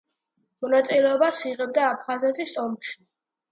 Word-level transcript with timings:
მონაწილეობას 0.65 1.43
იღებდა 1.51 1.85
აფხაზეთის 1.91 2.57
ომში. 2.67 3.01